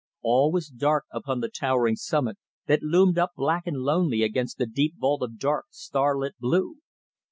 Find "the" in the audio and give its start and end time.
1.41-1.47, 4.57-4.65